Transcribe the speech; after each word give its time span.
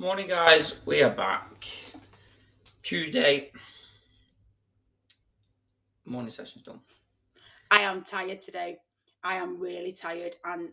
Morning, 0.00 0.28
guys. 0.28 0.76
We 0.86 1.02
are 1.02 1.10
back. 1.10 1.66
Tuesday. 2.84 3.50
Morning 6.04 6.30
session's 6.30 6.64
done. 6.64 6.78
I 7.72 7.80
am 7.80 8.04
tired 8.04 8.40
today. 8.40 8.76
I 9.24 9.34
am 9.38 9.58
really 9.58 9.92
tired 9.92 10.36
and 10.44 10.68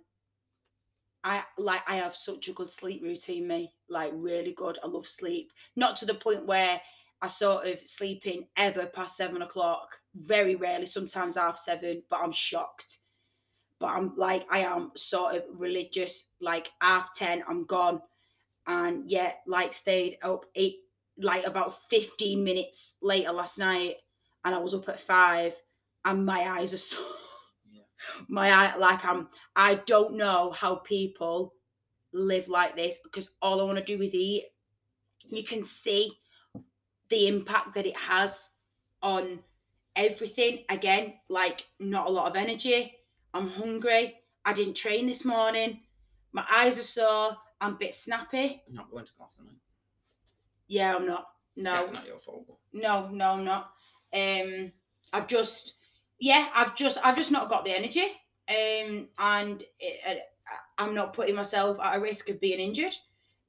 I 1.24 1.42
like 1.58 1.82
I 1.88 1.96
have 1.96 2.16
such 2.16 2.50
a 2.50 2.54
good 2.54 2.70
sleep 2.70 3.02
routine, 3.02 3.48
me. 3.48 3.74
Like 3.90 4.12
really 4.14 4.54
good. 4.54 4.78
I 4.84 4.88
love 4.88 5.08
sleep. 5.08 5.52
Not 5.76 5.98
to 5.98 6.06
the 6.06 6.14
point 6.14 6.46
where 6.46 6.80
I 7.24 7.28
sort 7.28 7.66
of 7.66 7.80
sleep 7.84 8.28
in 8.28 8.46
ever 8.58 8.86
past 8.86 9.18
seven 9.18 9.42
o'clock. 9.42 9.98
Very 10.14 10.54
rarely, 10.54 10.86
sometimes 10.86 11.36
half 11.36 11.58
seven, 11.58 12.04
but 12.12 12.20
I'm 12.22 12.32
shocked. 12.32 13.00
But 13.80 13.88
I'm 13.88 14.16
like 14.16 14.46
I 14.52 14.60
am 14.60 14.92
sort 14.96 15.34
of 15.34 15.46
religious, 15.52 16.28
like 16.42 16.70
half 16.80 17.16
ten, 17.16 17.42
I'm 17.50 17.66
gone. 17.66 18.02
And 18.68 19.10
yet, 19.10 19.42
like 19.48 19.74
stayed 19.74 20.18
up 20.24 20.46
eight 20.56 20.78
like 21.18 21.46
about 21.46 21.78
15 21.90 22.44
minutes 22.44 22.96
later 23.02 23.32
last 23.32 23.58
night 23.58 23.96
and 24.44 24.54
I 24.54 24.58
was 24.58 24.74
up 24.74 24.90
at 24.90 25.00
five 25.00 25.54
and 26.04 26.26
my 26.26 26.60
eyes 26.60 26.74
are 26.74 26.78
so 26.92 26.98
Yeah. 27.72 27.84
my 28.28 28.52
eye 28.52 28.76
like 28.76 29.04
I'm 29.06 29.30
I 29.56 29.76
don't 29.76 30.16
know 30.18 30.52
how 30.52 30.76
people 30.76 31.54
live 32.14 32.48
like 32.48 32.76
this 32.76 32.96
because 33.04 33.30
all 33.42 33.62
I 33.62 33.64
want 33.64 33.78
to 33.78 33.84
do 33.98 34.02
is 34.02 34.14
eat. 34.14 34.46
You 35.30 35.44
can 35.44 35.64
see 35.64 36.14
the 37.10 37.28
impact 37.28 37.74
that 37.76 37.86
it 37.86 37.98
has 37.98 38.48
on 39.02 39.40
everything. 39.96 40.64
Again, 40.70 41.14
like 41.30 41.66
not 41.80 42.08
a 42.08 42.12
lot 42.12 42.28
of 42.30 42.36
energy. 42.36 42.94
I'm 43.34 43.50
hungry. 43.50 44.16
I 44.46 44.54
didn't 44.54 44.76
train 44.76 45.08
this 45.08 45.26
morning. 45.26 45.80
My 46.32 46.46
eyes 46.50 46.78
are 46.80 46.84
sore. 46.84 47.38
I'm 47.62 47.74
a 47.74 47.78
bit 47.78 47.94
snappy. 47.94 48.62
I'm 48.68 48.76
not 48.76 48.92
going 48.92 49.06
to 49.06 49.14
class 49.14 49.36
tonight. 49.36 49.56
Yeah, 50.68 50.96
I'm 50.96 51.08
not. 51.08 51.28
No. 51.56 51.86
Yeah, 51.86 51.92
not 51.92 52.08
your 52.08 52.20
fault. 52.20 52.46
No, 52.74 53.08
no, 53.10 53.32
I'm 53.32 53.46
not. 53.46 53.72
Um, 54.14 54.72
I've 55.14 55.28
just, 55.28 55.74
yeah, 56.20 56.50
I've 56.54 56.76
just, 56.76 56.98
I've 57.04 57.16
just 57.16 57.32
not 57.32 57.50
got 57.50 57.66
the 57.66 57.76
energy. 57.76 58.08
Um, 58.50 59.08
and 59.18 59.64
it, 59.80 60.00
uh, 60.08 60.16
I'm 60.78 60.94
not 60.94 61.14
putting 61.14 61.36
myself 61.36 61.80
at 61.82 61.98
a 61.98 62.02
risk 62.02 62.30
of 62.30 62.40
being 62.40 62.60
injured. 62.60 62.96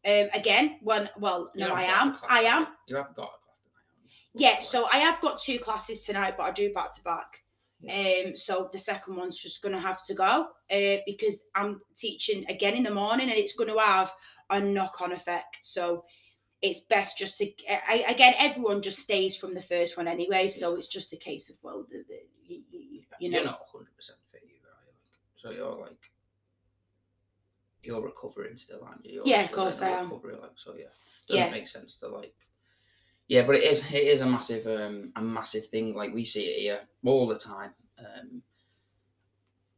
Um, 0.06 0.28
again, 0.32 0.76
when, 0.82 1.10
well, 1.18 1.50
You 1.54 1.66
no, 1.66 1.74
I 1.74 1.82
am, 1.82 2.16
I 2.28 2.42
am. 2.42 2.68
You 2.86 2.96
have 2.96 3.14
got 3.16 3.24
a 3.24 3.38
class 3.42 3.58
tonight. 3.64 4.14
Yeah, 4.34 4.60
so 4.60 4.86
I 4.92 4.98
have 4.98 5.20
got 5.20 5.40
two 5.40 5.58
classes 5.58 6.04
tonight, 6.04 6.34
but 6.36 6.44
I 6.44 6.52
do 6.52 6.72
back 6.72 6.92
to 6.94 7.02
back. 7.02 7.42
Um, 7.84 8.34
so 8.34 8.68
the 8.72 8.78
second 8.78 9.16
one's 9.16 9.36
just 9.36 9.62
gonna 9.62 9.78
have 9.80 10.04
to 10.06 10.14
go 10.14 10.48
uh, 10.70 10.96
because 11.06 11.40
I'm 11.54 11.80
teaching 11.94 12.44
again 12.48 12.74
in 12.74 12.82
the 12.82 12.94
morning, 12.94 13.28
and 13.28 13.38
it's 13.38 13.54
going 13.54 13.68
to 13.68 13.78
have 13.78 14.12
a 14.50 14.60
knock-on 14.60 15.12
effect. 15.12 15.58
So 15.62 16.04
it's 16.62 16.80
best 16.80 17.18
just 17.18 17.36
to 17.38 17.50
I, 17.68 18.04
again, 18.08 18.34
everyone 18.38 18.80
just 18.80 19.00
stays 19.00 19.36
from 19.36 19.54
the 19.54 19.62
first 19.62 19.96
one 19.96 20.08
anyway. 20.08 20.48
So 20.48 20.74
it's 20.74 20.88
just 20.88 21.12
a 21.12 21.16
case 21.16 21.50
of 21.50 21.56
well, 21.62 21.86
the, 21.90 21.98
the, 22.08 22.20
you, 22.42 22.62
you, 22.70 23.02
you 23.20 23.30
know, 23.30 23.38
You're 23.38 23.46
not 23.46 23.60
100 23.72 23.94
percent 23.94 24.18
fit 24.32 24.42
either, 24.44 24.68
are 24.68 24.84
you? 24.86 24.92
Like, 25.12 25.36
so 25.36 25.50
you're 25.50 25.80
like 25.80 25.98
you're 27.82 28.02
recovering 28.02 28.56
still, 28.56 28.80
aren't 28.84 29.04
you? 29.04 29.16
You're 29.16 29.26
Yeah, 29.26 29.44
of 29.44 29.52
course 29.52 29.80
I 29.80 29.90
am. 29.90 30.06
Recovery, 30.06 30.36
like 30.40 30.50
so, 30.56 30.74
yeah. 30.76 30.86
Doesn't 31.28 31.44
Yeah. 31.44 31.50
make 31.50 31.68
sense 31.68 31.96
to 32.00 32.08
like. 32.08 32.34
Yeah, 33.28 33.42
but 33.46 33.56
it 33.56 33.64
is 33.64 33.82
it 33.90 33.94
is 33.94 34.20
a 34.20 34.26
massive 34.26 34.66
um 34.66 35.12
a 35.16 35.22
massive 35.22 35.66
thing. 35.66 35.94
Like 35.94 36.14
we 36.14 36.24
see 36.24 36.42
it 36.42 36.60
here 36.60 36.80
all 37.04 37.26
the 37.26 37.38
time. 37.38 37.72
Um, 37.98 38.42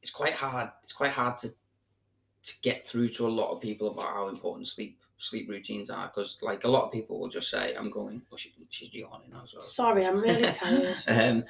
it's 0.02 0.10
quite 0.10 0.34
hard. 0.34 0.70
It's 0.82 0.92
quite 0.92 1.12
hard 1.12 1.38
to 1.38 1.48
to 1.48 2.52
get 2.62 2.86
through 2.86 3.08
to 3.10 3.26
a 3.26 3.28
lot 3.28 3.50
of 3.50 3.60
people 3.60 3.90
about 3.90 4.14
how 4.14 4.28
important 4.28 4.68
sleep 4.68 4.98
sleep 5.18 5.48
routines 5.48 5.90
are 5.90 6.06
because 6.06 6.38
like 6.42 6.62
a 6.62 6.68
lot 6.68 6.84
of 6.84 6.92
people 6.92 7.18
will 7.18 7.28
just 7.28 7.50
say 7.50 7.74
i'm 7.74 7.90
going 7.90 8.22
oh, 8.32 8.36
she, 8.36 8.54
she's 8.70 8.94
yawning 8.94 9.32
as 9.42 9.52
well 9.52 9.60
sorry, 9.60 10.06
I'm 10.06 10.20
really 10.20 10.52
tired. 10.52 10.96
um, 11.08 11.44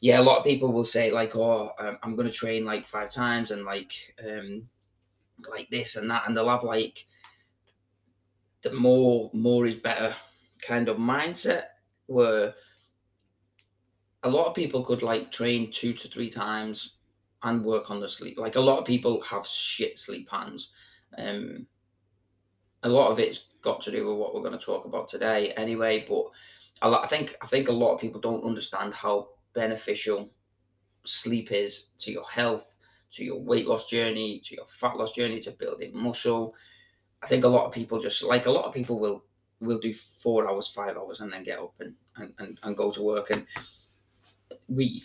yeah, 0.00 0.20
a 0.20 0.22
lot 0.22 0.38
of 0.38 0.44
people 0.44 0.72
will 0.72 0.84
say 0.84 1.10
like, 1.10 1.36
"Oh, 1.36 1.72
um, 1.78 1.98
I'm 2.02 2.16
going 2.16 2.26
to 2.28 2.32
train 2.32 2.64
like 2.64 2.86
five 2.86 3.10
times 3.10 3.50
and 3.50 3.64
like, 3.64 3.92
um, 4.26 4.68
like 5.50 5.68
this 5.70 5.96
and 5.96 6.10
that," 6.10 6.22
and 6.26 6.36
they'll 6.36 6.48
have 6.48 6.62
like 6.62 7.04
the 8.62 8.72
more 8.72 9.30
more 9.32 9.66
is 9.66 9.74
better 9.74 10.14
kind 10.66 10.88
of 10.88 10.96
mindset 10.96 11.64
where 12.06 12.54
a 14.22 14.30
lot 14.30 14.46
of 14.46 14.54
people 14.54 14.84
could 14.84 15.02
like 15.02 15.32
train 15.32 15.70
two 15.72 15.92
to 15.94 16.08
three 16.08 16.30
times 16.30 16.94
and 17.42 17.64
work 17.64 17.90
on 17.90 18.00
the 18.00 18.08
sleep. 18.08 18.38
Like 18.38 18.56
a 18.56 18.60
lot 18.60 18.78
of 18.78 18.84
people 18.84 19.22
have 19.22 19.46
shit 19.46 19.98
sleep 19.98 20.28
patterns. 20.28 20.70
Um, 21.16 21.66
a 22.82 22.88
lot 22.88 23.10
of 23.10 23.18
it's 23.18 23.44
got 23.62 23.82
to 23.82 23.90
do 23.90 24.06
with 24.06 24.16
what 24.16 24.34
we're 24.34 24.42
going 24.42 24.58
to 24.58 24.64
talk 24.64 24.84
about 24.84 25.08
today, 25.08 25.52
anyway. 25.56 26.06
But 26.08 26.24
I 26.82 27.06
think 27.08 27.36
I 27.42 27.46
think 27.46 27.68
a 27.68 27.72
lot 27.72 27.94
of 27.94 28.00
people 28.00 28.20
don't 28.20 28.44
understand 28.44 28.94
how 28.94 29.28
beneficial 29.54 30.30
sleep 31.04 31.52
is 31.52 31.86
to 31.98 32.10
your 32.10 32.28
health, 32.28 32.74
to 33.12 33.24
your 33.24 33.40
weight 33.40 33.66
loss 33.66 33.86
journey, 33.86 34.40
to 34.44 34.54
your 34.54 34.66
fat 34.78 34.96
loss 34.96 35.12
journey, 35.12 35.40
to 35.40 35.50
building 35.52 35.96
muscle. 35.96 36.54
I 37.22 37.26
think 37.26 37.44
a 37.44 37.48
lot 37.48 37.66
of 37.66 37.72
people 37.72 38.00
just 38.02 38.22
like 38.22 38.46
a 38.46 38.50
lot 38.50 38.64
of 38.64 38.74
people 38.74 38.98
will 38.98 39.24
will 39.60 39.78
do 39.78 39.94
four 40.22 40.48
hours, 40.48 40.68
five 40.68 40.96
hours, 40.96 41.20
and 41.20 41.32
then 41.32 41.44
get 41.44 41.58
up 41.58 41.74
and 41.80 41.94
and, 42.16 42.34
and, 42.38 42.58
and 42.62 42.76
go 42.76 42.90
to 42.90 43.02
work. 43.02 43.30
And 43.30 43.46
we, 44.68 45.02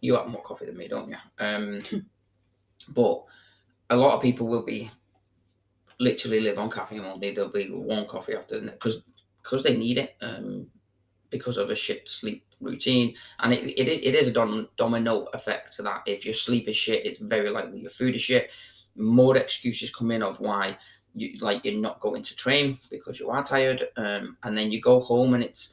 you 0.00 0.14
have 0.14 0.28
more 0.28 0.42
coffee 0.42 0.66
than 0.66 0.76
me, 0.76 0.88
don't 0.88 1.08
you? 1.08 1.16
Um, 1.38 1.82
but 2.88 3.24
a 3.90 3.96
lot 3.96 4.16
of 4.16 4.22
people 4.22 4.46
will 4.46 4.64
be 4.64 4.90
literally 5.98 6.40
live 6.40 6.58
on 6.58 6.70
caffeine 6.70 7.04
only. 7.04 7.34
There'll 7.34 7.50
be 7.50 7.68
one 7.70 8.06
coffee 8.06 8.34
after 8.34 8.60
because 8.60 9.02
because 9.42 9.62
they 9.62 9.76
need 9.76 9.98
it. 9.98 10.16
Um, 10.20 10.66
because 11.30 11.56
of 11.56 11.70
a 11.70 11.74
shit 11.74 12.08
sleep 12.08 12.44
routine, 12.60 13.14
and 13.40 13.52
it, 13.52 13.64
it, 13.78 13.88
it 13.88 14.14
is 14.14 14.28
a 14.28 14.32
dom- 14.32 14.68
domino 14.76 15.24
effect 15.34 15.74
to 15.76 15.82
that. 15.82 16.02
If 16.06 16.24
your 16.24 16.34
sleep 16.34 16.68
is 16.68 16.76
shit, 16.76 17.04
it's 17.04 17.18
very 17.18 17.50
likely 17.50 17.80
your 17.80 17.90
food 17.90 18.14
is 18.14 18.22
shit. 18.22 18.50
More 18.94 19.36
excuses 19.36 19.94
come 19.94 20.12
in 20.12 20.22
of 20.22 20.40
why 20.40 20.78
you 21.16 21.38
like 21.40 21.64
you're 21.64 21.74
not 21.74 22.00
going 22.00 22.22
to 22.22 22.36
train 22.36 22.78
because 22.90 23.18
you 23.18 23.30
are 23.30 23.42
tired, 23.42 23.88
um, 23.96 24.36
and 24.42 24.56
then 24.56 24.70
you 24.70 24.80
go 24.80 25.00
home 25.00 25.34
and 25.34 25.42
it's 25.42 25.70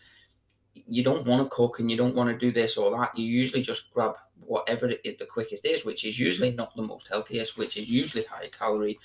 you 0.74 1.04
don't 1.04 1.28
want 1.28 1.44
to 1.44 1.56
cook 1.56 1.80
and 1.80 1.92
you 1.92 1.98
don't 1.98 2.16
want 2.16 2.30
to 2.30 2.38
do 2.38 2.52
this 2.52 2.78
or 2.78 2.92
that. 2.92 3.18
You 3.18 3.26
usually 3.26 3.62
just 3.62 3.92
grab 3.94 4.16
whatever 4.40 4.90
it, 4.90 5.20
the 5.20 5.26
quickest 5.26 5.66
is, 5.66 5.86
which 5.86 6.06
is 6.06 6.18
usually 6.18 6.52
not 6.52 6.76
the 6.76 6.82
most 6.82 7.08
healthiest, 7.08 7.58
which 7.58 7.78
is 7.78 7.88
usually 7.90 8.24
high 8.24 8.50
calorie. 8.50 8.98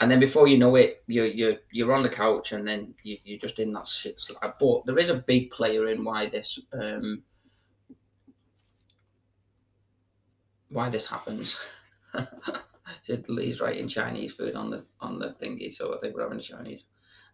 And 0.00 0.10
then 0.10 0.20
before 0.20 0.48
you 0.48 0.58
know 0.58 0.74
it, 0.76 1.02
you're 1.06 1.26
you're 1.26 1.56
you're 1.70 1.94
on 1.94 2.02
the 2.02 2.08
couch, 2.08 2.52
and 2.52 2.66
then 2.66 2.94
you, 3.02 3.16
you're 3.24 3.38
just 3.38 3.58
in 3.58 3.72
that 3.72 3.86
shit 3.86 4.20
slab. 4.20 4.54
But 4.60 4.84
there 4.86 4.98
is 4.98 5.10
a 5.10 5.24
big 5.26 5.50
player 5.50 5.88
in 5.88 6.04
why 6.04 6.28
this 6.28 6.58
um, 6.72 7.22
why 10.68 10.90
this 10.90 11.06
happens. 11.06 11.56
Just 13.06 13.28
Lee's 13.28 13.60
writing 13.60 13.88
Chinese 13.88 14.32
food 14.32 14.54
on 14.54 14.70
the 14.70 14.84
on 15.00 15.18
the 15.18 15.34
thingy, 15.40 15.74
so 15.74 15.94
I 15.94 16.00
think 16.00 16.14
we're 16.14 16.22
having 16.22 16.40
Chinese. 16.40 16.82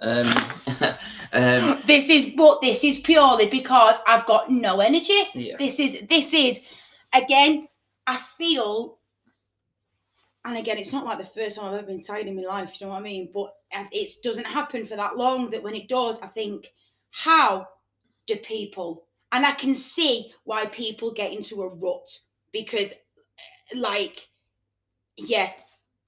Um, 0.01 0.29
um, 1.33 1.83
this 1.87 2.09
is 2.09 2.27
but 2.37 2.61
this 2.63 2.85
is 2.85 2.99
purely 2.99 3.49
because 3.49 3.97
I've 4.07 4.27
got 4.27 4.51
no 4.51 4.81
energy. 4.81 5.25
yeah, 5.35 5.57
This 5.59 5.79
is 5.79 6.05
this 6.09 6.33
is 6.33 6.59
again. 7.13 7.67
I 8.07 8.19
feel, 8.39 8.99
and 10.45 10.57
again, 10.57 10.79
it's 10.79 10.91
not 10.91 11.05
like 11.05 11.19
the 11.19 11.41
first 11.41 11.57
time 11.57 11.67
I've 11.67 11.79
ever 11.79 11.87
been 11.87 12.03
tired 12.03 12.27
in 12.27 12.35
my 12.35 12.43
life. 12.43 12.81
You 12.81 12.87
know 12.87 12.95
what 12.95 13.01
I 13.01 13.03
mean? 13.03 13.31
But 13.33 13.55
uh, 13.73 13.85
it 13.93 14.15
doesn't 14.25 14.47
happen 14.47 14.85
for 14.87 14.97
that 14.97 15.17
long. 15.17 15.51
That 15.51 15.63
when 15.63 15.77
it 15.77 15.89
does, 15.89 16.19
I 16.21 16.27
think, 16.27 16.73
how 17.11 17.69
do 18.27 18.35
people? 18.37 19.07
And 19.31 19.47
I 19.47 19.53
can 19.53 19.77
see 19.77 20.33
why 20.43 20.67
people 20.67 21.13
get 21.13 21.33
into 21.33 21.63
a 21.63 21.69
rut 21.69 22.19
because, 22.53 22.91
uh, 22.93 23.79
like, 23.79 24.27
yeah, 25.17 25.51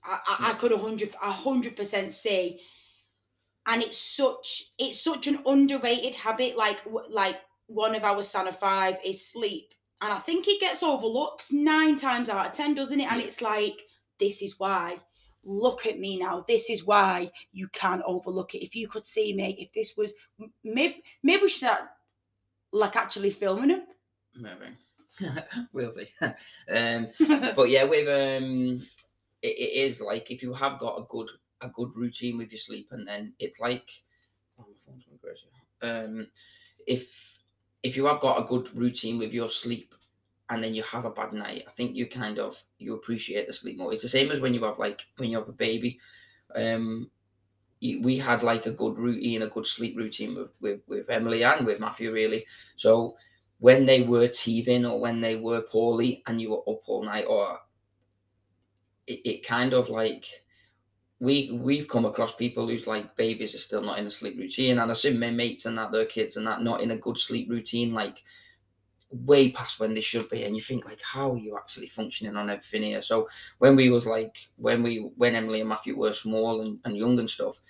I, 0.05 0.19
I, 0.27 0.37
I 0.49 0.53
hmm. 0.53 0.59
could 0.59 0.73
a 0.73 0.79
hundred 0.79 1.15
a 1.23 1.33
hundred 1.33 1.77
percent 1.77 2.13
see. 2.13 2.61
And 3.67 3.83
it's 3.83 3.99
such 3.99 4.73
it's 4.79 5.01
such 5.01 5.27
an 5.27 5.41
underrated 5.47 6.15
habit. 6.15 6.57
Like 6.57 6.81
like 7.11 7.37
one 7.67 7.95
of 7.95 8.05
our 8.05 8.23
Sana 8.23 8.53
five 8.53 8.97
is 9.05 9.27
sleep, 9.27 9.73
and 10.01 10.13
I 10.13 10.19
think 10.19 10.49
it 10.49 10.61
gets 10.61 10.83
overlooked 10.83 11.53
nine 11.53 11.97
times 11.97 12.29
out 12.29 12.47
of 12.47 12.53
ten, 12.53 12.75
doesn't 12.75 13.01
it? 13.01 13.11
And 13.11 13.21
it's 13.21 13.41
like 13.41 13.83
this 14.19 14.43
is 14.43 14.59
why. 14.59 14.99
Look 15.45 15.87
at 15.87 15.99
me 15.99 16.21
now. 16.21 16.45
This 16.47 16.71
is 16.71 16.85
why 16.85 17.29
you 17.53 17.67
can't 17.73 18.03
overlook 18.07 18.55
it. 18.55 18.65
If 18.65 18.77
you 18.77 18.87
could 18.87 19.05
see 19.07 19.35
me, 19.35 19.57
if 19.59 19.73
this 19.73 19.97
was 19.97 20.13
maybe 20.63 21.03
maybe 21.25 21.43
we 21.43 21.49
should 21.49 21.67
start 21.67 21.81
like 22.73 22.97
actually 22.97 23.31
filming 23.31 23.69
them. 23.69 23.83
maybe 24.35 24.73
we'll 25.73 25.93
see. 25.93 26.09
um, 26.21 27.09
but 27.57 27.69
yeah, 27.71 27.85
with 27.85 28.09
um, 28.09 28.83
it, 29.43 29.47
it 29.49 29.87
is 29.87 30.01
like 30.01 30.31
if 30.31 30.43
you 30.43 30.53
have 30.55 30.79
got 30.79 30.99
a 30.99 31.05
good 31.09 31.29
a 31.61 31.69
good 31.69 31.95
routine 31.95 32.39
with 32.39 32.51
your 32.51 32.59
sleep, 32.59 32.89
and 32.91 33.07
then 33.07 33.33
it's 33.39 33.61
like, 33.61 33.85
oh, 34.59 34.65
my 34.67 34.75
phone's 34.87 35.05
going 35.05 35.19
crazy. 35.19 35.47
Um, 35.83 36.27
if 36.87 37.09
if 37.83 37.97
you 37.97 38.07
have 38.07 38.21
got 38.21 38.43
a 38.43 38.47
good 38.47 38.75
routine 38.77 39.19
with 39.19 39.33
your 39.33 39.51
sleep, 39.51 39.95
and 40.51 40.63
then 40.63 40.75
you 40.75 40.83
have 40.83 41.05
a 41.05 41.11
bad 41.11 41.33
night, 41.33 41.65
I 41.69 41.73
think 41.73 41.97
you 41.97 42.09
kind 42.09 42.39
of 42.39 42.63
you 42.79 42.95
appreciate 42.95 43.47
the 43.47 43.53
sleep 43.53 43.79
more. 43.79 43.93
It's 43.93 44.03
the 44.03 44.09
same 44.09 44.31
as 44.31 44.41
when 44.41 44.55
you 44.55 44.63
have 44.65 44.79
like 44.79 45.03
when 45.17 45.31
you 45.31 45.39
have 45.39 45.49
a 45.49 45.53
baby. 45.53 45.99
Um, 46.55 47.11
we 47.81 48.17
had 48.17 48.45
like 48.45 48.67
a 48.67 48.71
good 48.71 48.97
routine, 48.97 49.43
a 49.43 49.49
good 49.49 49.67
sleep 49.67 49.97
routine 49.97 50.37
with, 50.37 50.51
with, 50.61 50.81
with 50.87 51.11
Emily 51.11 51.43
and 51.43 51.67
with 51.67 51.81
Matthew, 51.81 52.13
really. 52.13 52.47
So 52.77 53.17
when 53.63 53.87
they 53.87 54.03
were 54.03 54.27
teething 54.27 54.85
or 54.85 54.99
when 55.01 55.21
they 55.21 55.37
were 55.37 55.61
poorly 55.61 56.21
and 56.27 56.41
you 56.41 56.51
were 56.51 56.69
up 56.69 56.83
all 56.87 57.05
night, 57.05 57.27
or 57.29 57.61
it, 59.07 59.21
it 59.25 59.47
kind 59.47 59.73
of 59.73 59.89
like 59.89 60.25
we 61.21 61.57
we've 61.63 61.87
come 61.87 62.05
across 62.05 62.35
people 62.35 62.67
who's 62.67 62.89
like 62.89 63.17
babies 63.17 63.55
are 63.55 63.59
still 63.59 63.81
not 63.81 64.01
in 64.01 64.07
a 64.09 64.11
sleep 64.11 64.37
routine, 64.37 64.81
and 64.81 64.91
I've 64.91 64.99
seen 64.99 65.21
my 65.21 65.31
mates 65.31 65.67
and 65.67 65.79
that 65.79 65.93
their 65.93 66.07
kids 66.07 66.37
and 66.37 66.45
that 66.45 66.63
not 66.63 66.81
in 66.81 66.91
a 66.91 66.97
good 66.97 67.17
sleep 67.17 67.49
routine, 67.49 67.93
like 67.95 68.25
way 69.11 69.53
past 69.53 69.79
when 69.79 69.95
they 69.95 70.01
should 70.01 70.29
be, 70.29 70.43
and 70.43 70.57
you 70.57 70.63
think 70.63 70.85
like, 70.85 71.01
how 71.01 71.31
are 71.31 71.39
you 71.39 71.57
actually 71.57 71.87
functioning 71.87 72.35
on 72.35 72.51
everything 72.51 72.83
here? 72.83 73.03
So 73.03 73.29
when 73.59 73.77
we 73.77 73.91
was 73.91 74.07
like 74.07 74.35
when 74.57 74.83
we 74.83 75.09
when 75.17 75.37
Emily 75.37 75.61
and 75.61 75.69
Matthew 75.69 75.97
were 75.97 76.13
small 76.13 76.63
and, 76.63 76.81
and 76.85 76.97
young 76.97 77.17
and 77.21 77.31
stuff, 77.31 77.61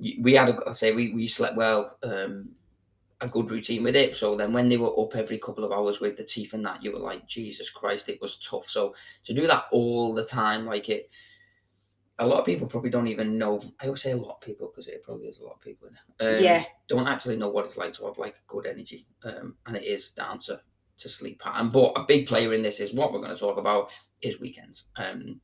we 0.00 0.32
had 0.34 0.48
a 0.48 0.58
I 0.66 0.72
say 0.72 0.90
we 0.92 1.14
we 1.14 1.28
slept 1.28 1.56
well. 1.56 1.98
Um, 2.02 2.56
a 3.20 3.28
good 3.28 3.50
routine 3.50 3.82
with 3.82 3.96
it. 3.96 4.16
So 4.16 4.36
then 4.36 4.52
when 4.52 4.68
they 4.68 4.76
were 4.76 4.98
up 4.98 5.14
every 5.14 5.38
couple 5.38 5.64
of 5.64 5.72
hours 5.72 6.00
with 6.00 6.16
the 6.16 6.24
teeth 6.24 6.52
and 6.54 6.64
that, 6.64 6.82
you 6.82 6.92
were 6.92 6.98
like, 6.98 7.26
Jesus 7.26 7.70
Christ, 7.70 8.08
it 8.08 8.20
was 8.20 8.38
tough. 8.38 8.68
So 8.68 8.94
to 9.24 9.34
do 9.34 9.46
that 9.46 9.64
all 9.72 10.14
the 10.14 10.24
time, 10.24 10.66
like 10.66 10.88
it, 10.88 11.10
a 12.18 12.26
lot 12.26 12.38
of 12.38 12.46
people 12.46 12.66
probably 12.66 12.90
don't 12.90 13.08
even 13.08 13.38
know. 13.38 13.62
I 13.80 13.86
always 13.86 14.02
say 14.02 14.12
a 14.12 14.16
lot 14.16 14.36
of 14.36 14.40
people 14.40 14.68
because 14.68 14.86
it 14.86 15.02
probably 15.02 15.26
is 15.26 15.38
a 15.38 15.44
lot 15.44 15.54
of 15.54 15.60
people. 15.60 15.88
Um, 16.20 16.42
yeah, 16.42 16.64
Don't 16.88 17.06
actually 17.06 17.36
know 17.36 17.48
what 17.48 17.64
it's 17.64 17.78
like 17.78 17.94
to 17.94 18.06
have 18.06 18.18
like 18.18 18.36
good 18.46 18.66
energy, 18.66 19.06
um, 19.24 19.56
and 19.66 19.76
it 19.76 19.84
is 19.84 20.10
down 20.10 20.38
to 20.40 20.60
to 20.98 21.08
sleep 21.08 21.40
pattern. 21.40 21.70
But 21.70 21.92
a 21.96 22.04
big 22.06 22.26
player 22.26 22.52
in 22.52 22.62
this 22.62 22.78
is 22.78 22.92
what 22.92 23.12
we're 23.12 23.20
going 23.20 23.34
to 23.34 23.40
talk 23.40 23.56
about 23.56 23.88
is 24.20 24.38
weekends. 24.38 24.84
Um, 24.96 25.40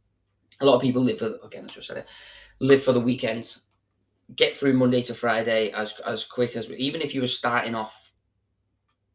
a 0.60 0.66
lot 0.66 0.76
of 0.76 0.82
people 0.82 1.02
live 1.02 1.18
for 1.18 1.36
again, 1.44 1.66
I 1.68 1.72
just 1.72 1.88
said 1.88 1.98
it, 1.98 2.06
live 2.60 2.82
for 2.84 2.92
the 2.92 3.00
weekends 3.00 3.60
get 4.34 4.56
through 4.56 4.72
Monday 4.72 5.02
to 5.02 5.14
Friday 5.14 5.70
as 5.70 5.94
as 6.04 6.24
quick 6.24 6.56
as 6.56 6.68
even 6.70 7.00
if 7.00 7.14
you 7.14 7.20
were 7.20 7.28
starting 7.28 7.74
off 7.74 7.94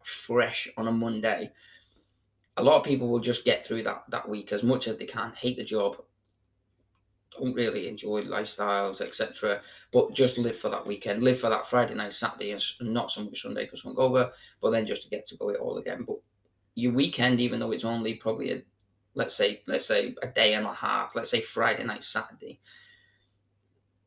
fresh 0.03 0.69
on 0.77 0.87
a 0.87 0.91
Monday, 0.91 1.51
a 2.57 2.63
lot 2.63 2.77
of 2.79 2.85
people 2.85 3.09
will 3.09 3.19
just 3.19 3.43
get 3.43 3.65
through 3.65 3.83
that 3.83 4.03
that 4.09 4.29
week 4.29 4.53
as 4.53 4.63
much 4.63 4.87
as 4.87 4.97
they 4.97 5.05
can. 5.05 5.33
Hate 5.33 5.57
the 5.57 5.63
job, 5.63 5.97
don't 7.37 7.53
really 7.53 7.87
enjoy 7.87 8.21
lifestyles, 8.21 9.01
etc. 9.01 9.61
But 9.91 10.13
just 10.13 10.37
live 10.37 10.59
for 10.59 10.69
that 10.69 10.87
weekend, 10.87 11.23
live 11.23 11.39
for 11.39 11.49
that 11.49 11.69
Friday 11.69 11.95
night, 11.95 12.13
Saturday, 12.13 12.51
and 12.51 12.63
not 12.93 13.11
so 13.11 13.23
much 13.23 13.41
Sunday 13.41 13.65
because 13.65 13.83
hungover. 13.83 14.31
But 14.61 14.71
then 14.71 14.87
just 14.87 15.03
to 15.03 15.09
get 15.09 15.27
to 15.27 15.37
go 15.37 15.49
it 15.49 15.59
all 15.59 15.77
again. 15.77 16.05
But 16.07 16.17
your 16.75 16.93
weekend, 16.93 17.41
even 17.41 17.59
though 17.59 17.71
it's 17.71 17.83
only 17.83 18.15
probably 18.15 18.51
a 18.53 18.61
let's 19.13 19.35
say 19.35 19.61
let's 19.67 19.85
say 19.85 20.15
a 20.21 20.27
day 20.27 20.53
and 20.53 20.65
a 20.65 20.73
half, 20.73 21.15
let's 21.15 21.31
say 21.31 21.41
Friday 21.41 21.83
night, 21.83 22.03
Saturday 22.03 22.61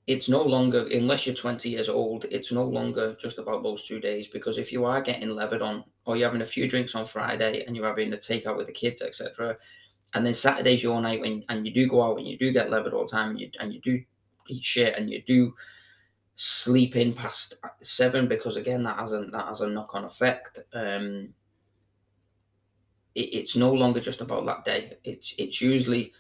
it's 0.06 0.28
no 0.28 0.42
longer 0.42 0.86
unless 0.88 1.24
you're 1.24 1.34
20 1.34 1.68
years 1.68 1.88
old 1.88 2.26
it's 2.30 2.52
no 2.52 2.64
longer 2.64 3.16
just 3.20 3.38
about 3.38 3.62
those 3.62 3.86
two 3.86 4.00
days 4.00 4.28
because 4.28 4.58
if 4.58 4.70
you 4.70 4.84
are 4.84 5.00
getting 5.00 5.30
levered 5.30 5.62
on 5.62 5.82
or 6.04 6.16
you're 6.16 6.28
having 6.28 6.42
a 6.42 6.46
few 6.46 6.68
drinks 6.68 6.94
on 6.94 7.04
friday 7.04 7.64
and 7.64 7.74
you're 7.74 7.86
having 7.86 8.12
a 8.12 8.16
takeout 8.16 8.56
with 8.56 8.66
the 8.66 8.72
kids 8.72 9.00
etc 9.00 9.56
and 10.12 10.26
then 10.26 10.34
saturday's 10.34 10.82
your 10.82 11.00
night 11.00 11.20
when 11.20 11.42
and 11.48 11.66
you 11.66 11.72
do 11.72 11.88
go 11.88 12.02
out 12.02 12.18
and 12.18 12.26
you 12.26 12.36
do 12.36 12.52
get 12.52 12.70
levered 12.70 12.92
all 12.92 13.04
the 13.04 13.10
time 13.10 13.30
and 13.30 13.40
you, 13.40 13.50
and 13.60 13.72
you 13.72 13.80
do 13.80 14.02
eat 14.48 14.62
shit 14.62 14.94
and 14.98 15.08
you 15.08 15.22
do 15.26 15.54
sleep 16.36 16.96
in 16.96 17.14
past 17.14 17.54
seven 17.82 18.28
because 18.28 18.56
again 18.56 18.82
that 18.82 18.98
has 18.98 19.12
a 19.12 19.24
that 19.32 19.46
has 19.46 19.62
a 19.62 19.66
knock-on 19.66 20.04
effect 20.04 20.58
um 20.74 21.32
it, 23.14 23.32
it's 23.32 23.56
no 23.56 23.72
longer 23.72 24.00
just 24.00 24.20
about 24.20 24.46
that 24.46 24.64
day. 24.64 24.96
It's 25.04 25.34
it's 25.38 25.60
usually 25.60 26.12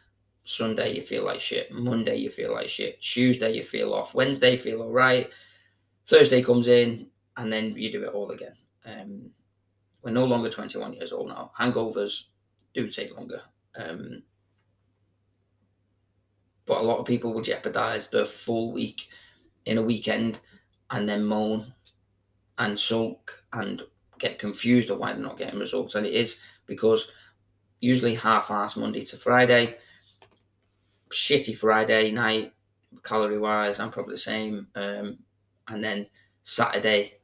Sunday 0.44 0.94
you 0.94 1.02
feel 1.02 1.24
like 1.24 1.40
shit. 1.40 1.72
Monday 1.72 2.16
you 2.16 2.30
feel 2.30 2.52
like 2.52 2.68
shit. 2.68 3.00
Tuesday 3.00 3.52
you 3.52 3.64
feel 3.64 3.94
off. 3.94 4.14
Wednesday 4.14 4.52
you 4.52 4.58
feel 4.58 4.82
all 4.82 4.92
right. 4.92 5.30
Thursday 6.08 6.42
comes 6.42 6.68
in 6.68 7.06
and 7.36 7.52
then 7.52 7.74
you 7.76 7.90
do 7.90 8.04
it 8.04 8.12
all 8.12 8.30
again. 8.30 8.54
Um, 8.84 9.30
we're 10.02 10.10
no 10.10 10.24
longer 10.24 10.50
21 10.50 10.94
years 10.94 11.12
old 11.12 11.28
now. 11.28 11.50
Hangovers 11.58 12.24
do 12.74 12.90
take 12.90 13.16
longer. 13.16 13.40
Um, 13.76 14.22
but 16.66 16.78
a 16.78 16.82
lot 16.82 16.98
of 16.98 17.06
people 17.06 17.32
will 17.32 17.42
jeopardize 17.42 18.08
the 18.08 18.26
full 18.26 18.72
week 18.72 19.08
in 19.64 19.78
a 19.78 19.82
weekend 19.82 20.38
and 20.90 21.08
then 21.08 21.24
moan 21.24 21.72
and 22.58 22.78
sulk 22.78 23.32
and 23.52 23.82
get 24.18 24.38
confused 24.38 24.90
of 24.90 24.98
why 24.98 25.12
they're 25.12 25.22
not 25.22 25.38
getting 25.38 25.58
results. 25.58 25.94
And 25.94 26.06
it 26.06 26.14
is 26.14 26.38
because 26.66 27.08
usually 27.80 28.14
half-ass 28.14 28.76
Monday 28.76 29.04
to 29.06 29.16
Friday, 29.16 29.76
shitty 31.10 31.58
Friday 31.58 32.10
night, 32.10 32.52
calorie 33.04 33.38
wise, 33.38 33.80
I'm 33.80 33.90
probably 33.90 34.14
the 34.14 34.20
same. 34.20 34.66
Um, 34.74 35.18
and 35.68 35.82
then 35.82 36.06
Saturday, 36.42 37.14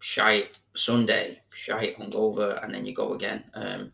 shite. 0.00 0.58
Sunday, 0.78 1.40
shite 1.50 1.98
hungover, 1.98 2.62
and 2.64 2.72
then 2.72 2.86
you 2.86 2.94
go 2.94 3.14
again. 3.14 3.42
Um, 3.54 3.92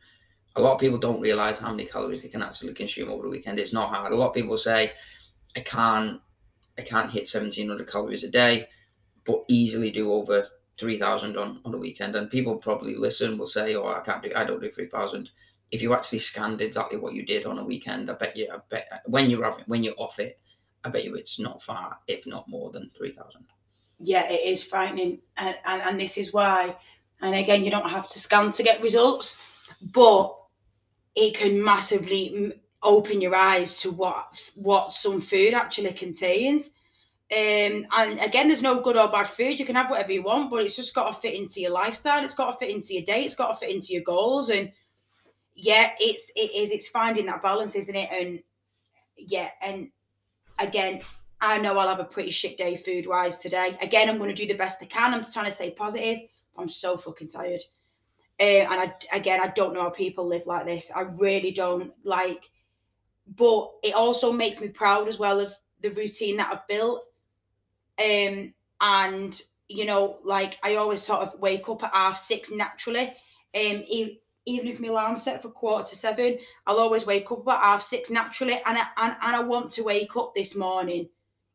a 0.57 0.61
lot 0.61 0.75
of 0.75 0.81
people 0.81 0.99
don't 0.99 1.21
realize 1.21 1.59
how 1.59 1.71
many 1.71 1.87
calories 1.87 2.23
they 2.23 2.29
can 2.29 2.43
actually 2.43 2.75
consume 2.75 3.11
over 3.11 3.23
the 3.23 3.29
weekend. 3.31 3.59
It's 3.59 3.73
not 3.73 3.89
hard. 3.89 4.13
A 4.13 4.17
lot 4.17 4.29
of 4.29 4.35
people 4.35 4.59
say, 4.59 4.93
I 5.57 5.61
can't, 5.61 6.21
I 6.79 6.83
can't 6.83 7.11
hit 7.11 7.29
1700 7.33 7.91
calories 7.91 8.23
a 8.23 8.31
day, 8.31 8.69
but 9.25 9.45
easily 9.49 9.91
do 9.91 10.13
over 10.13 10.47
3000 10.79 11.37
on, 11.37 11.61
on 11.65 11.75
a 11.75 11.79
weekend. 11.79 12.15
And 12.17 12.31
people 12.31 12.57
probably 12.57 12.97
listen 12.97 13.39
will 13.39 13.47
say, 13.47 13.75
oh, 13.75 13.87
I 13.87 14.01
can't 14.01 14.23
do, 14.23 14.31
I 14.37 14.45
don't 14.45 14.61
do 14.61 14.71
3000 14.71 15.31
if 15.75 15.83
you 15.83 15.93
actually 15.93 16.21
scanned 16.21 16.61
exactly 16.61 16.99
what 16.99 17.15
you 17.15 17.25
did 17.27 17.47
on 17.47 17.59
a 17.59 17.65
weekend, 17.65 18.09
I 18.09 18.15
bet 18.15 18.37
you, 18.37 18.49
I 18.53 18.59
bet 18.71 19.03
when 19.07 19.29
you're 19.29 19.51
when 19.67 19.83
you're 19.83 19.99
off 19.99 20.21
it, 20.21 20.39
I 20.85 20.89
bet 20.89 21.05
you 21.05 21.17
it's 21.17 21.41
not 21.41 21.63
far, 21.63 21.99
if 22.07 22.25
not 22.27 22.49
more 22.49 22.71
than 22.71 22.91
three 22.97 23.13
thousand. 23.13 23.45
yeah, 23.99 24.31
it 24.31 24.43
is 24.53 24.63
frightening, 24.63 25.21
and, 25.37 25.57
and 25.65 25.83
and 25.83 26.01
this 26.01 26.17
is 26.17 26.33
why. 26.33 26.77
And 27.21 27.35
again, 27.35 27.65
you 27.65 27.73
don't 27.73 27.91
have 27.91 28.09
to 28.09 28.21
scan 28.21 28.53
to 28.53 28.63
get 28.63 28.83
results, 28.83 29.37
but 29.81 30.37
it 31.17 31.37
can 31.37 31.63
massively 31.63 32.53
open 32.83 33.21
your 33.21 33.35
eyes 33.35 33.81
to 33.81 33.91
what 33.91 34.27
what 34.55 34.95
some 34.95 35.21
food 35.21 35.55
actually 35.55 35.93
contains. 35.93 36.71
Um, 37.33 37.87
and 37.91 38.21
again, 38.21 38.47
there's 38.47 38.63
no 38.63 38.81
good 38.81 38.97
or 38.97 39.11
bad 39.11 39.29
food. 39.29 39.59
You 39.59 39.67
can 39.67 39.75
have 39.75 39.91
whatever 39.91 40.13
you 40.13 40.23
want, 40.23 40.51
but 40.51 40.63
it's 40.63 40.77
just 40.77 40.95
got 40.95 41.13
to 41.13 41.21
fit 41.21 41.35
into 41.35 41.61
your 41.61 41.73
lifestyle. 41.73 42.25
It's 42.25 42.35
got 42.35 42.53
to 42.53 42.59
fit 42.59 42.75
into 42.75 42.95
your 42.95 43.03
day. 43.03 43.25
It's 43.25 43.35
got 43.35 43.49
to 43.53 43.57
fit 43.57 43.75
into 43.75 43.93
your 43.93 44.03
goals. 44.05 44.51
And 44.51 44.71
yeah, 45.55 45.91
it's 46.01 46.31
it 46.35 46.55
is. 46.55 46.73
It's 46.73 46.89
finding 46.89 47.27
that 47.27 47.43
balance, 47.43 47.75
isn't 47.75 47.95
it? 47.95 48.09
And 48.13 48.41
yeah, 49.17 49.49
and 49.63 49.89
again, 50.59 51.01
I 51.41 51.59
know 51.59 51.79
I'll 51.79 51.89
have 51.89 52.01
a 52.01 52.05
pretty 52.05 52.31
shit 52.31 52.57
day 52.57 52.77
food 52.77 53.07
wise 53.07 53.39
today. 53.39 53.79
Again, 53.81 54.09
I'm 54.09 54.19
going 54.19 54.35
to 54.35 54.43
do 54.43 54.49
the 54.49 54.59
best 54.59 54.79
I 54.81 54.87
can. 54.87 55.15
I'm 55.15 55.25
trying 55.25 55.45
to 55.47 55.51
stay 55.51 55.71
positive. 55.71 56.21
I'm 56.57 56.69
so 56.69 56.97
fucking 56.97 57.29
tired. 57.29 57.63
Uh, 58.41 58.67
and 58.67 58.81
I 58.81 58.95
again, 59.13 59.41
I 59.41 59.49
don't 59.49 59.75
know 59.75 59.83
how 59.83 59.91
people 59.91 60.27
live 60.27 60.47
like 60.47 60.67
this. 60.67 60.91
I 60.95 61.03
really 61.03 61.53
don't 61.53 61.93
like. 62.03 62.51
But 63.37 63.71
it 63.83 63.95
also 63.95 64.33
makes 64.33 64.61
me 64.61 64.69
proud 64.69 65.09
as 65.09 65.19
well 65.19 65.41
of 65.41 65.55
the 65.81 65.91
routine 65.91 66.37
that 66.39 66.51
I've 66.53 66.67
built. 66.67 67.05
Um, 67.99 68.53
and 68.81 69.41
you 69.69 69.85
know, 69.85 70.19
like 70.25 70.59
I 70.63 70.75
always 70.75 71.03
sort 71.03 71.21
of 71.21 71.39
wake 71.39 71.69
up 71.69 71.85
at 71.85 71.95
half 71.95 72.19
six 72.19 72.51
naturally. 72.51 73.15
Um, 73.55 73.85
even 74.47 74.69
if 74.69 74.81
my 74.81 74.89
alarm's 74.89 75.23
set 75.23 75.43
for 75.43 75.49
quarter 75.49 75.89
to 75.89 75.97
seven, 75.97 76.39
I'll 76.67 76.79
always 76.79 77.07
wake 77.07 77.31
up 77.33 77.47
at 77.49 77.61
half 77.61 77.83
six 77.83 78.11
naturally. 78.11 78.61
And 78.67 78.79
I, 78.79 78.87
and, 78.97 79.17
and 79.23 79.37
I 79.37 79.41
want 79.41 79.71
to 79.73 79.83
wake 79.85 80.17
up 80.17 80.35
this 80.35 80.55
morning. 80.55 81.09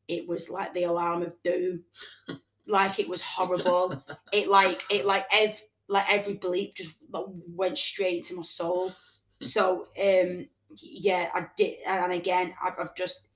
It 0.08 0.28
was 0.28 0.50
like 0.50 0.74
the 0.74 0.84
alarm 0.84 1.22
of 1.22 1.34
doom. 1.44 1.84
like 2.68 3.00
it 3.00 3.08
was 3.10 3.22
horrible. 3.22 4.04
it 4.32 4.48
like 4.48 4.82
it 4.90 5.06
like 5.06 5.26
ev 5.32 5.60
like 5.88 6.06
every 6.08 6.36
bleep 6.36 6.76
just 6.76 6.92
like, 7.12 7.26
went 7.28 7.78
straight 7.78 8.18
into 8.20 8.36
my 8.36 8.44
soul. 8.44 8.94
So 9.42 9.88
um 10.00 10.48
yeah, 10.76 11.30
I 11.34 11.48
did, 11.58 11.78
and 11.86 12.14
again, 12.14 12.54
I've, 12.64 12.74
I've 12.80 12.96
just 12.96 13.28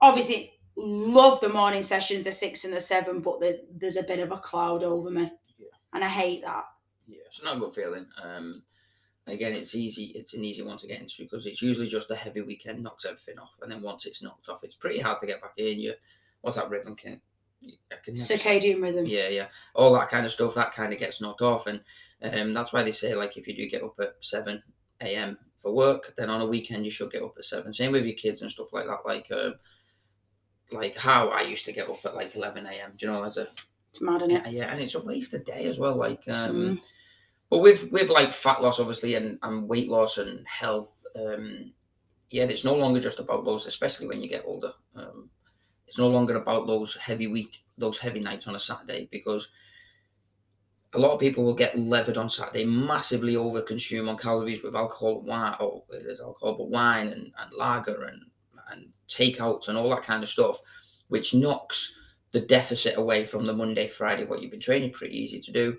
obviously 0.00 0.54
love 0.76 1.40
the 1.40 1.48
morning 1.48 1.82
sessions, 1.82 2.24
the 2.24 2.32
six 2.32 2.64
and 2.64 2.72
the 2.72 2.80
seven, 2.80 3.20
but 3.20 3.40
the, 3.40 3.60
there's 3.76 3.96
a 3.96 4.02
bit 4.02 4.20
of 4.20 4.32
a 4.32 4.38
cloud 4.38 4.82
over 4.82 5.10
me, 5.10 5.30
Yeah. 5.58 5.66
and 5.92 6.02
I 6.04 6.08
hate 6.08 6.42
that. 6.44 6.64
Yeah, 7.08 7.22
it's 7.26 7.42
not 7.42 7.56
a 7.56 7.60
good 7.60 7.74
feeling. 7.74 8.06
Um, 8.22 8.62
again, 9.26 9.54
it's 9.54 9.74
easy. 9.74 10.12
It's 10.14 10.34
an 10.34 10.44
easy 10.44 10.62
one 10.62 10.78
to 10.78 10.86
get 10.86 11.00
into 11.00 11.22
because 11.22 11.46
it's 11.46 11.62
usually 11.62 11.88
just 11.88 12.10
a 12.10 12.16
heavy 12.16 12.42
weekend 12.42 12.82
knocks 12.82 13.04
everything 13.04 13.38
off, 13.38 13.52
and 13.62 13.72
then 13.72 13.82
once 13.82 14.06
it's 14.06 14.22
knocked 14.22 14.48
off, 14.48 14.62
it's 14.62 14.76
pretty 14.76 15.00
hard 15.00 15.18
to 15.20 15.26
get 15.26 15.40
back 15.40 15.54
in. 15.56 15.80
You, 15.80 15.94
what's 16.42 16.56
that 16.56 16.68
rhythm? 16.70 16.94
Can, 16.96 17.20
I 17.90 17.96
can 18.04 18.14
Circadian 18.14 18.82
rhythm. 18.82 19.06
Yeah, 19.06 19.28
yeah, 19.28 19.46
all 19.74 19.92
that 19.94 20.10
kind 20.10 20.26
of 20.26 20.32
stuff. 20.32 20.54
That 20.54 20.74
kind 20.74 20.92
of 20.92 20.98
gets 20.98 21.20
knocked 21.20 21.42
off, 21.42 21.66
and 21.66 21.80
um, 22.22 22.52
that's 22.52 22.72
why 22.72 22.82
they 22.82 22.92
say 22.92 23.14
like 23.14 23.36
if 23.36 23.48
you 23.48 23.56
do 23.56 23.68
get 23.68 23.82
up 23.82 23.94
at 24.00 24.14
seven 24.20 24.62
a.m. 25.00 25.38
for 25.62 25.72
work, 25.72 26.14
then 26.18 26.28
on 26.30 26.42
a 26.42 26.46
weekend 26.46 26.84
you 26.84 26.90
should 26.90 27.10
get 27.12 27.22
up 27.22 27.34
at 27.38 27.44
seven. 27.44 27.72
Same 27.72 27.92
with 27.92 28.04
your 28.04 28.16
kids 28.16 28.42
and 28.42 28.50
stuff 28.50 28.68
like 28.72 28.86
that. 28.86 29.00
Like, 29.06 29.26
um, 29.32 29.54
like 30.72 30.96
how 30.96 31.28
I 31.28 31.42
used 31.42 31.64
to 31.64 31.72
get 31.72 31.88
up 31.88 32.04
at 32.04 32.14
like 32.14 32.36
eleven 32.36 32.66
a.m. 32.66 32.92
Do 32.98 33.06
you 33.06 33.12
know, 33.12 33.22
as 33.24 33.38
a 33.38 33.48
It's 33.90 34.00
mad, 34.00 34.22
isn't 34.22 34.30
yeah, 34.30 34.48
yeah, 34.48 34.72
and 34.72 34.80
it's 34.80 34.94
a 34.94 35.00
waste 35.00 35.34
of 35.34 35.44
day 35.44 35.66
as 35.66 35.78
well. 35.78 35.96
Like, 35.96 36.22
um, 36.28 36.56
Mm. 36.56 36.80
But 37.50 37.58
with 37.58 37.90
with 37.90 38.10
like 38.10 38.34
fat 38.34 38.62
loss, 38.62 38.78
obviously, 38.78 39.14
and, 39.14 39.38
and 39.42 39.68
weight 39.68 39.88
loss 39.88 40.18
and 40.18 40.46
health, 40.46 41.02
um, 41.16 41.72
yeah, 42.30 42.44
it's 42.44 42.64
no 42.64 42.74
longer 42.74 43.00
just 43.00 43.18
about 43.18 43.44
those, 43.44 43.66
especially 43.66 44.06
when 44.06 44.22
you 44.22 44.28
get 44.28 44.44
older. 44.46 44.72
Um, 44.94 45.30
it's 45.86 45.98
no 45.98 46.08
longer 46.08 46.36
about 46.36 46.66
those 46.66 46.94
heavy 46.96 47.26
week, 47.26 47.56
those 47.78 47.98
heavy 47.98 48.20
nights 48.20 48.46
on 48.46 48.54
a 48.54 48.60
Saturday 48.60 49.08
because 49.10 49.48
a 50.94 50.98
lot 50.98 51.12
of 51.12 51.20
people 51.20 51.44
will 51.44 51.54
get 51.54 51.78
levered 51.78 52.16
on 52.16 52.28
Saturday, 52.28 52.64
massively 52.64 53.34
overconsume 53.34 54.08
on 54.08 54.16
calories 54.16 54.62
with 54.62 54.74
alcohol, 54.74 55.22
wine, 55.22 55.54
or 55.60 55.82
there's 55.90 56.20
alcohol, 56.20 56.56
but 56.56 56.70
wine 56.70 57.08
and, 57.08 57.32
and 57.38 57.52
lager 57.56 58.04
and, 58.04 58.22
and 58.70 58.86
takeouts 59.08 59.68
and 59.68 59.76
all 59.76 59.90
that 59.90 60.02
kind 60.02 60.22
of 60.22 60.28
stuff, 60.28 60.58
which 61.08 61.34
knocks 61.34 61.94
the 62.32 62.40
deficit 62.40 62.96
away 62.98 63.26
from 63.26 63.46
the 63.46 63.52
Monday, 63.52 63.88
Friday, 63.88 64.24
what 64.24 64.40
you've 64.40 64.50
been 64.50 64.60
training, 64.60 64.92
pretty 64.92 65.16
easy 65.16 65.40
to 65.40 65.52
do. 65.52 65.76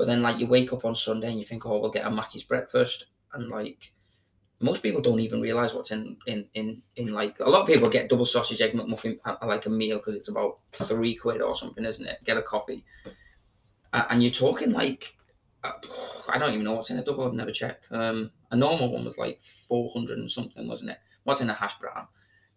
But 0.00 0.06
then, 0.06 0.22
like, 0.22 0.38
you 0.38 0.46
wake 0.46 0.72
up 0.72 0.86
on 0.86 0.96
Sunday 0.96 1.28
and 1.28 1.38
you 1.38 1.44
think, 1.44 1.66
oh, 1.66 1.78
we'll 1.78 1.90
get 1.90 2.06
a 2.06 2.10
Mackey's 2.10 2.44
breakfast. 2.44 3.04
And, 3.34 3.50
like, 3.50 3.92
most 4.60 4.82
people 4.82 5.02
don't 5.02 5.20
even 5.20 5.42
realize 5.42 5.74
what's 5.74 5.90
in, 5.90 6.16
in, 6.26 6.48
in, 6.54 6.80
in 6.96 7.12
like, 7.12 7.38
a 7.40 7.50
lot 7.50 7.60
of 7.60 7.66
people 7.66 7.90
get 7.90 8.08
double 8.08 8.24
sausage, 8.24 8.62
egg 8.62 8.72
McMuffin 8.72 9.18
at, 9.26 9.46
like 9.46 9.66
a 9.66 9.70
meal 9.70 9.98
because 9.98 10.14
it's 10.14 10.28
about 10.28 10.60
three 10.72 11.14
quid 11.14 11.42
or 11.42 11.54
something, 11.54 11.84
isn't 11.84 12.06
it? 12.06 12.24
Get 12.24 12.38
a 12.38 12.42
coffee 12.42 12.82
and 13.92 14.22
you're 14.22 14.32
talking 14.32 14.72
like 14.72 15.14
uh, 15.62 15.72
I 16.28 16.38
don't 16.38 16.52
even 16.52 16.64
know 16.64 16.74
what's 16.74 16.90
in 16.90 16.98
a 16.98 17.04
double. 17.04 17.26
I've 17.26 17.34
never 17.34 17.52
checked. 17.52 17.86
Um, 17.90 18.30
a 18.50 18.56
normal 18.56 18.92
one 18.92 19.04
was 19.04 19.18
like 19.18 19.40
four 19.68 19.90
hundred 19.92 20.18
and 20.18 20.30
something, 20.30 20.66
wasn't 20.66 20.90
it? 20.90 20.98
What's 21.24 21.40
in 21.40 21.50
a 21.50 21.54
hash 21.54 21.78
brown? 21.78 22.06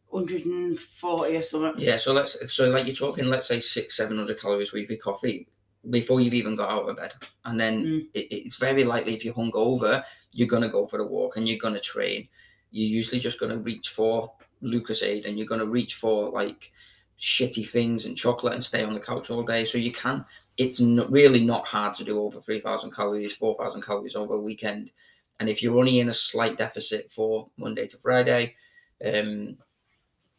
140 0.09 1.35
or 1.35 1.41
something. 1.41 1.83
Yeah, 1.83 1.97
so 1.97 2.13
let's 2.13 2.37
so 2.53 2.69
like 2.69 2.85
you're 2.85 2.95
talking, 2.95 3.25
let's 3.25 3.47
say 3.47 3.59
six, 3.59 3.97
seven 3.97 4.17
hundred 4.17 4.39
calories 4.39 4.71
with 4.71 4.89
your 4.89 4.99
coffee 4.99 5.47
before 5.89 6.21
you've 6.21 6.33
even 6.33 6.55
got 6.55 6.69
out 6.69 6.89
of 6.89 6.97
bed, 6.97 7.13
and 7.45 7.59
then 7.59 7.85
mm. 7.85 8.07
it, 8.13 8.27
it's 8.31 8.55
very 8.57 8.83
likely 8.83 9.15
if 9.15 9.25
you're 9.25 9.33
hungover, 9.33 10.03
you're 10.31 10.47
gonna 10.47 10.69
go 10.69 10.87
for 10.87 10.99
a 10.99 11.07
walk 11.07 11.37
and 11.37 11.47
you're 11.47 11.59
gonna 11.59 11.79
train. 11.79 12.27
You're 12.71 12.89
usually 12.89 13.19
just 13.19 13.39
gonna 13.39 13.57
reach 13.57 13.89
for 13.89 14.31
Lucozade 14.63 15.27
and 15.27 15.37
you're 15.37 15.47
gonna 15.47 15.65
reach 15.65 15.95
for 15.95 16.29
like 16.29 16.71
shitty 17.21 17.69
things 17.69 18.05
and 18.05 18.17
chocolate 18.17 18.53
and 18.53 18.63
stay 18.63 18.83
on 18.83 18.93
the 18.93 18.99
couch 18.99 19.29
all 19.29 19.43
day. 19.43 19.65
So 19.65 19.77
you 19.77 19.93
can 19.93 20.25
it's 20.57 20.79
not, 20.79 21.11
really 21.11 21.43
not 21.43 21.65
hard 21.65 21.95
to 21.95 22.03
do 22.03 22.19
over 22.19 22.41
3,000 22.41 22.93
calories, 22.93 23.33
4,000 23.33 23.81
calories 23.81 24.15
over 24.15 24.35
a 24.35 24.39
weekend. 24.39 24.91
And 25.39 25.49
if 25.49 25.63
you're 25.63 25.77
only 25.77 25.99
in 25.99 26.09
a 26.09 26.13
slight 26.13 26.57
deficit 26.57 27.11
for 27.11 27.49
Monday 27.57 27.87
to 27.87 27.97
Friday, 27.97 28.55
um, 29.03 29.57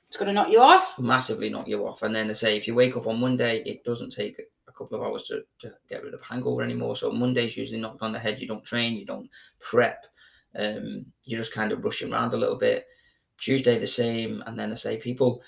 it's 0.09 0.17
going 0.17 0.29
to 0.29 0.33
knock 0.33 0.51
you 0.51 0.61
off. 0.61 0.99
Massively 0.99 1.49
knock 1.49 1.67
you 1.67 1.87
off. 1.87 2.03
And 2.03 2.15
then 2.15 2.29
they 2.29 2.35
say 2.35 2.57
if 2.57 2.69
you 2.69 2.75
wake 2.75 2.97
up 2.97 3.09
on 3.09 3.21
Monday, 3.21 3.63
it 3.67 3.83
doesn't 3.83 4.11
take 4.11 4.41
couple 4.77 5.01
of 5.01 5.07
hours 5.07 5.27
to, 5.29 5.43
to 5.61 5.73
get 5.89 6.03
rid 6.03 6.15
of 6.15 6.23
hangover 6.23 6.63
anymore. 6.63 6.97
So 6.97 7.11
Monday's 7.11 7.57
usually 7.57 7.81
knocked 7.81 8.03
on 8.03 8.13
the 8.13 8.19
head. 8.19 8.41
You 8.41 8.49
don't 8.49 8.65
train, 8.65 8.95
you 8.95 9.07
don't 9.07 9.31
prep. 9.61 10.07
Um, 10.57 11.07
you're 11.25 11.41
just 11.41 11.53
kind 11.53 11.73
of 11.73 11.85
rushing 11.85 12.13
around 12.13 12.35
a 12.35 12.37
little 12.37 12.59
bit. 12.59 12.87
Tuesday 13.39 13.79
the 13.79 13.87
same, 13.87 14.43
and 14.47 14.59
then 14.59 14.71
they 14.71 14.77
say 14.77 14.97
people 14.97 15.43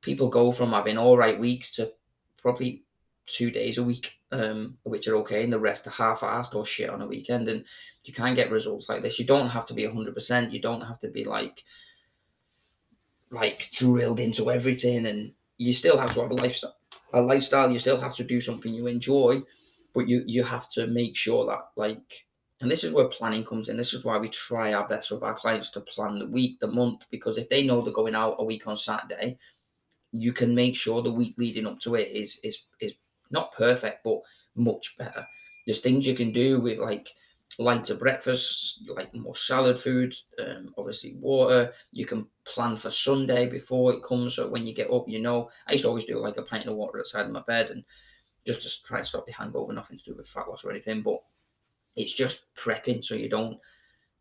people 0.00 0.28
go 0.28 0.52
from 0.52 0.70
having 0.70 0.98
all 0.98 1.16
right 1.16 1.38
weeks 1.38 1.72
to 1.72 1.90
probably 2.40 2.84
two 3.26 3.50
days 3.50 3.78
a 3.78 3.82
week, 3.82 4.12
um, 4.32 4.76
which 4.84 5.08
are 5.08 5.16
okay, 5.16 5.42
and 5.42 5.52
the 5.52 5.58
rest 5.58 5.86
are 5.86 5.90
half-assed 5.90 6.54
or 6.54 6.66
shit 6.66 6.90
on 6.90 7.02
a 7.02 7.06
weekend. 7.06 7.48
And 7.48 7.64
you 8.04 8.12
can 8.12 8.34
get 8.34 8.50
results 8.50 8.88
like 8.88 9.02
this. 9.02 9.18
You 9.18 9.24
don't 9.24 9.48
have 9.48 9.66
to 9.66 9.74
be 9.74 9.86
hundred 9.86 10.14
percent. 10.14 10.52
You 10.52 10.60
don't 10.60 10.82
have 10.82 11.00
to 11.00 11.08
be 11.08 11.24
like 11.24 11.64
like 13.30 13.70
drilled 13.74 14.20
into 14.20 14.50
everything, 14.50 15.06
and 15.06 15.32
you 15.56 15.72
still 15.72 15.98
have 15.98 16.14
to 16.14 16.22
have 16.22 16.30
a 16.30 16.34
lifestyle. 16.34 16.76
A 17.14 17.20
lifestyle. 17.20 17.70
You 17.70 17.78
still 17.78 18.00
have 18.00 18.14
to 18.16 18.24
do 18.24 18.40
something 18.40 18.74
you 18.74 18.86
enjoy, 18.86 19.40
but 19.94 20.08
you 20.08 20.22
you 20.26 20.44
have 20.44 20.70
to 20.72 20.86
make 20.86 21.16
sure 21.16 21.46
that 21.46 21.68
like. 21.76 22.26
And 22.60 22.70
this 22.70 22.84
is 22.84 22.92
where 22.92 23.08
planning 23.08 23.44
comes 23.44 23.68
in. 23.68 23.76
This 23.76 23.92
is 23.92 24.04
why 24.04 24.16
we 24.16 24.28
try 24.28 24.72
our 24.72 24.88
best 24.88 25.10
with 25.10 25.22
our 25.22 25.34
clients 25.34 25.70
to 25.72 25.80
plan 25.80 26.18
the 26.18 26.26
week, 26.26 26.60
the 26.60 26.68
month, 26.68 27.02
because 27.10 27.36
if 27.36 27.48
they 27.48 27.66
know 27.66 27.82
they're 27.82 27.92
going 27.92 28.14
out 28.14 28.36
a 28.38 28.44
week 28.44 28.66
on 28.66 28.76
Saturday, 28.76 29.38
you 30.12 30.32
can 30.32 30.54
make 30.54 30.76
sure 30.76 31.02
the 31.02 31.10
week 31.12 31.34
leading 31.36 31.66
up 31.66 31.80
to 31.80 31.96
it 31.96 32.08
is 32.08 32.38
is 32.42 32.58
is 32.80 32.94
not 33.30 33.52
perfect, 33.54 34.04
but 34.04 34.20
much 34.54 34.96
better. 34.96 35.26
There's 35.66 35.80
things 35.80 36.06
you 36.06 36.14
can 36.14 36.32
do 36.32 36.60
with 36.60 36.78
like 36.78 37.08
lighter 37.58 37.94
breakfast, 37.94 38.82
like 38.88 39.14
more 39.14 39.36
salad 39.36 39.78
food, 39.78 40.14
um, 40.38 40.74
obviously 40.76 41.14
water. 41.20 41.72
You 41.92 42.06
can 42.06 42.26
plan 42.44 42.76
for 42.76 42.90
Sunday 42.90 43.46
before 43.46 43.92
it 43.92 44.02
comes, 44.02 44.34
so 44.36 44.48
when 44.48 44.66
you 44.66 44.74
get 44.74 44.90
up, 44.90 45.08
you 45.08 45.20
know. 45.20 45.50
I 45.68 45.72
used 45.72 45.84
to 45.84 45.88
always 45.88 46.04
do 46.04 46.18
like 46.18 46.36
a 46.36 46.42
pint 46.42 46.66
of 46.66 46.76
water 46.76 46.98
outside 46.98 47.26
of 47.26 47.32
my 47.32 47.42
bed, 47.46 47.70
and 47.70 47.84
just 48.46 48.62
to 48.62 48.82
try 48.84 49.00
to 49.00 49.06
stop 49.06 49.26
the 49.26 49.32
hangover. 49.32 49.72
Nothing 49.72 49.98
to 49.98 50.04
do 50.04 50.14
with 50.16 50.28
fat 50.28 50.48
loss 50.48 50.64
or 50.64 50.70
anything, 50.70 51.02
but 51.02 51.22
it's 51.96 52.12
just 52.12 52.46
prepping 52.56 53.04
so 53.04 53.14
you 53.14 53.28
don't. 53.28 53.58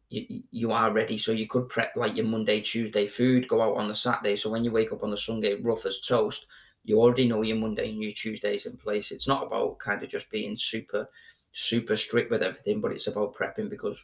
You, 0.10 0.44
you 0.52 0.72
are 0.72 0.92
ready, 0.92 1.18
so 1.18 1.32
you 1.32 1.48
could 1.48 1.70
prep 1.70 1.96
like 1.96 2.16
your 2.16 2.26
Monday, 2.26 2.62
Tuesday 2.62 3.08
food, 3.08 3.48
go 3.48 3.62
out 3.62 3.78
on 3.78 3.88
the 3.88 3.96
Saturday. 3.96 4.36
So 4.36 4.52
when 4.52 4.64
you 4.64 4.72
wake 4.72 4.92
up 4.92 5.02
on 5.02 5.10
the 5.10 5.18
Sunday, 5.18 5.56
rough 5.56 5.88
as 5.88 6.02
toast, 6.02 6.46
you 6.84 7.00
already 7.00 7.28
know 7.28 7.42
your 7.42 7.58
Monday 7.58 7.90
and 7.90 8.04
your 8.04 8.12
Tuesdays 8.12 8.68
in 8.68 8.78
place. 8.78 9.10
It's 9.10 9.28
not 9.28 9.48
about 9.48 9.80
kind 9.80 10.04
of 10.04 10.10
just 10.10 10.30
being 10.30 10.56
super, 10.56 11.10
super 11.54 11.96
strict 11.96 12.32
with 12.32 12.44
everything, 12.44 12.82
but 12.82 12.92
it's 12.92 13.08
about 13.08 13.36
prepping 13.36 13.70
because 13.70 14.04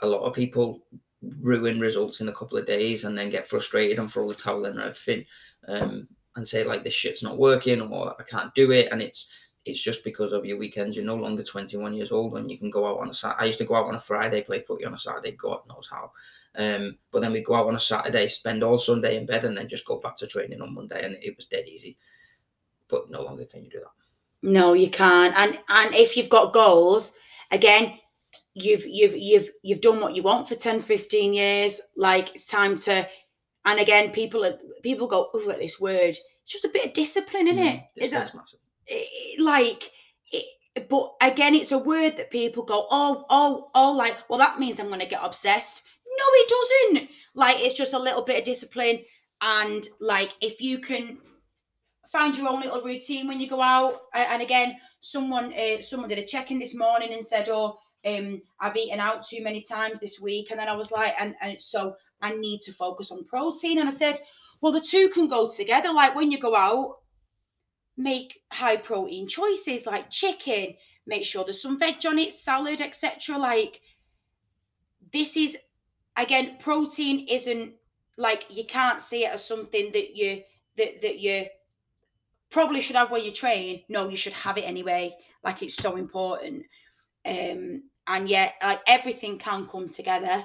a 0.00 0.06
lot 0.06 0.22
of 0.22 0.34
people 0.34 0.82
ruin 1.40 1.80
results 1.80 2.20
in 2.20 2.28
a 2.28 2.34
couple 2.34 2.58
of 2.58 2.66
days 2.66 3.04
and 3.04 3.16
then 3.16 3.30
get 3.30 3.48
frustrated 3.48 3.98
and 3.98 4.10
throw 4.10 4.28
the 4.28 4.34
towel 4.34 4.64
in 4.66 4.72
and 4.72 4.80
everything 4.80 5.24
um, 5.66 6.06
and 6.36 6.46
say 6.46 6.62
like 6.62 6.84
this 6.84 6.94
shit's 6.94 7.22
not 7.22 7.38
working 7.38 7.80
or 7.80 8.14
I 8.18 8.22
can't 8.22 8.54
do 8.54 8.70
it 8.70 8.88
and 8.92 9.02
it's 9.02 9.26
it's 9.64 9.82
just 9.82 10.02
because 10.02 10.32
of 10.32 10.46
your 10.46 10.56
weekends. 10.56 10.96
You're 10.96 11.04
no 11.04 11.16
longer 11.16 11.42
21 11.42 11.94
years 11.94 12.10
old 12.10 12.36
and 12.36 12.50
you 12.50 12.56
can 12.56 12.70
go 12.70 12.86
out 12.86 13.00
on 13.00 13.10
a 13.10 13.14
Saturday. 13.14 13.42
I 13.42 13.46
used 13.46 13.58
to 13.58 13.66
go 13.66 13.74
out 13.74 13.86
on 13.86 13.96
a 13.96 14.00
Friday, 14.00 14.42
play 14.42 14.62
footy 14.62 14.86
on 14.86 14.94
a 14.94 14.98
Saturday, 14.98 15.32
God 15.32 15.60
knows 15.68 15.88
how. 15.90 16.12
Um, 16.56 16.96
but 17.12 17.20
then 17.20 17.32
we 17.32 17.42
go 17.44 17.54
out 17.54 17.66
on 17.68 17.76
a 17.76 17.80
Saturday, 17.80 18.26
spend 18.28 18.62
all 18.62 18.78
Sunday 18.78 19.16
in 19.16 19.26
bed, 19.26 19.44
and 19.44 19.56
then 19.56 19.68
just 19.68 19.84
go 19.84 19.98
back 19.98 20.16
to 20.18 20.26
training 20.26 20.62
on 20.62 20.74
Monday, 20.74 21.04
and 21.04 21.16
it 21.22 21.36
was 21.36 21.46
dead 21.46 21.68
easy. 21.68 21.98
But 22.88 23.10
no 23.10 23.22
longer 23.22 23.44
can 23.44 23.64
you 23.64 23.70
do 23.70 23.80
that. 23.80 23.97
No, 24.42 24.72
you 24.72 24.90
can't. 24.90 25.34
And 25.36 25.58
and 25.68 25.94
if 25.94 26.16
you've 26.16 26.28
got 26.28 26.52
goals, 26.52 27.12
again, 27.50 27.98
you've 28.54 28.86
you've 28.86 29.16
you've 29.16 29.50
you've 29.62 29.80
done 29.80 30.00
what 30.00 30.14
you 30.14 30.22
want 30.22 30.48
for 30.48 30.54
10, 30.54 30.82
15 30.82 31.34
years. 31.34 31.80
Like 31.96 32.34
it's 32.34 32.46
time 32.46 32.76
to. 32.78 33.06
And 33.64 33.80
again, 33.80 34.12
people 34.12 34.46
are, 34.46 34.56
people 34.82 35.06
go, 35.06 35.28
oh, 35.34 35.50
at 35.50 35.58
this 35.58 35.78
word. 35.78 36.10
It's 36.10 36.22
just 36.46 36.64
a 36.64 36.70
bit 36.70 36.86
of 36.86 36.92
discipline, 36.94 37.48
isn't 37.48 37.62
mm, 37.62 37.84
it? 37.96 38.10
That, 38.12 38.32
it, 38.86 39.40
like 39.40 39.90
it, 40.32 40.88
but 40.88 41.12
again, 41.20 41.54
it's 41.54 41.72
a 41.72 41.78
word 41.78 42.16
that 42.16 42.30
people 42.30 42.62
go, 42.62 42.86
oh, 42.90 43.26
oh, 43.28 43.70
oh, 43.74 43.92
like, 43.92 44.16
well, 44.30 44.38
that 44.38 44.58
means 44.58 44.80
I'm 44.80 44.86
going 44.86 45.00
to 45.00 45.06
get 45.06 45.20
obsessed. 45.22 45.82
No, 46.06 46.24
it 46.30 46.48
doesn't. 46.94 47.10
Like 47.34 47.60
it's 47.60 47.74
just 47.74 47.92
a 47.92 47.98
little 47.98 48.22
bit 48.22 48.38
of 48.38 48.44
discipline. 48.44 49.00
And 49.40 49.86
like 50.00 50.30
if 50.40 50.60
you 50.60 50.78
can 50.78 51.18
find 52.10 52.36
your 52.36 52.48
own 52.48 52.60
little 52.60 52.82
routine 52.82 53.28
when 53.28 53.40
you 53.40 53.48
go 53.48 53.62
out. 53.62 54.02
And 54.14 54.42
again, 54.42 54.76
someone 55.00 55.52
uh, 55.52 55.80
someone 55.80 56.08
did 56.08 56.18
a 56.18 56.24
check 56.24 56.50
in 56.50 56.58
this 56.58 56.74
morning 56.74 57.12
and 57.12 57.24
said, 57.24 57.48
"Oh, 57.48 57.78
um, 58.04 58.42
I've 58.60 58.76
eaten 58.76 59.00
out 59.00 59.28
too 59.28 59.42
many 59.42 59.62
times 59.62 60.00
this 60.00 60.20
week." 60.20 60.50
And 60.50 60.58
then 60.58 60.68
I 60.68 60.76
was 60.76 60.90
like, 60.90 61.14
and, 61.18 61.34
and 61.40 61.60
so 61.60 61.96
I 62.20 62.34
need 62.34 62.60
to 62.62 62.72
focus 62.72 63.10
on 63.10 63.24
protein. 63.24 63.78
And 63.78 63.88
I 63.88 63.92
said, 63.92 64.18
well, 64.60 64.72
the 64.72 64.80
two 64.80 65.08
can 65.10 65.28
go 65.28 65.48
together. 65.48 65.92
Like 65.92 66.14
when 66.14 66.30
you 66.30 66.38
go 66.38 66.56
out, 66.56 66.96
make 67.96 68.40
high 68.50 68.76
protein 68.76 69.28
choices 69.28 69.86
like 69.86 70.10
chicken. 70.10 70.74
Make 71.06 71.24
sure 71.24 71.44
there's 71.44 71.62
some 71.62 71.78
veg 71.78 72.04
on 72.06 72.18
it, 72.18 72.32
salad, 72.32 72.80
etc. 72.80 73.38
Like 73.38 73.80
this 75.12 75.36
is 75.36 75.56
again, 76.16 76.56
protein 76.58 77.26
isn't 77.28 77.72
like 78.16 78.46
you 78.50 78.64
can't 78.64 79.00
see 79.00 79.24
it 79.24 79.32
as 79.32 79.44
something 79.44 79.92
that 79.92 80.16
you 80.16 80.42
that 80.76 81.00
that 81.02 81.18
you 81.18 81.46
probably 82.50 82.80
should 82.80 82.96
have 82.96 83.10
where 83.10 83.20
you 83.20 83.32
train. 83.32 83.82
No, 83.88 84.08
you 84.08 84.16
should 84.16 84.32
have 84.32 84.58
it 84.58 84.62
anyway. 84.62 85.14
Like 85.44 85.62
it's 85.62 85.76
so 85.76 85.96
important. 85.96 86.64
Um, 87.24 87.82
and 88.06 88.28
yet, 88.28 88.54
like 88.62 88.80
everything 88.86 89.38
can 89.38 89.66
come 89.66 89.88
together. 89.88 90.44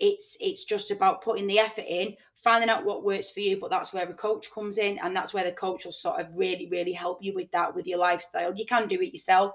It's 0.00 0.36
it's 0.40 0.64
just 0.64 0.90
about 0.90 1.22
putting 1.22 1.46
the 1.46 1.60
effort 1.60 1.84
in, 1.88 2.16
finding 2.42 2.68
out 2.68 2.84
what 2.84 3.04
works 3.04 3.30
for 3.30 3.40
you. 3.40 3.58
But 3.60 3.70
that's 3.70 3.92
where 3.92 4.08
a 4.08 4.14
coach 4.14 4.50
comes 4.50 4.78
in, 4.78 4.98
and 4.98 5.14
that's 5.14 5.32
where 5.32 5.44
the 5.44 5.52
coach 5.52 5.84
will 5.84 5.92
sort 5.92 6.20
of 6.20 6.36
really, 6.36 6.68
really 6.70 6.92
help 6.92 7.18
you 7.22 7.34
with 7.34 7.50
that, 7.52 7.74
with 7.74 7.86
your 7.86 7.98
lifestyle. 7.98 8.54
You 8.54 8.66
can 8.66 8.88
do 8.88 9.00
it 9.00 9.12
yourself. 9.12 9.54